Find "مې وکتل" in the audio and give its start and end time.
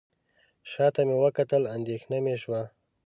1.07-1.63